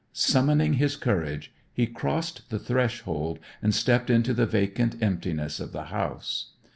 Summoning 0.13 0.73
his 0.73 0.95
courage 0.95 1.51
he 1.71 1.85
crossed 1.85 2.49
the 2.49 2.57
threshold 2.57 3.37
and 3.61 3.71
stepped 3.71 4.09
into 4.09 4.33
the 4.33 4.47
vacant 4.47 4.95
emptiness 4.99 5.59
of 5.59 5.73
the 5.73 5.83
house. 5.93 6.53